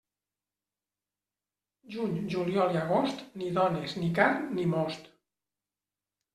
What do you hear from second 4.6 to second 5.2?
most.